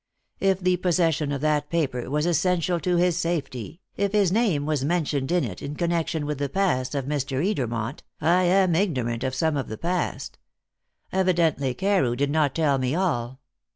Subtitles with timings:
[0.39, 4.83] If the possession of that paper was essential to his safety, if his name was
[4.83, 7.45] mentioned in it in connection with the past of Mr.
[7.45, 10.39] Edermont, I am ignorant of some of the past.
[11.13, 13.41] Evidently Carew did not tell me all."